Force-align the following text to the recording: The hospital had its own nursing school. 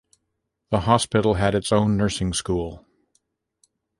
The 0.71 0.79
hospital 0.79 1.35
had 1.35 1.53
its 1.53 1.71
own 1.71 1.95
nursing 1.95 2.33
school. 2.33 2.87